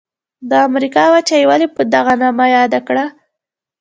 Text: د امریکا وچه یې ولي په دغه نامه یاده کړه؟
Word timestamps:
د 0.49 0.51
امریکا 0.67 1.03
وچه 1.13 1.35
یې 1.39 1.45
ولي 1.49 1.67
په 1.75 1.81
دغه 1.93 2.13
نامه 2.21 2.45
یاده 2.55 2.79
کړه؟ 2.87 3.05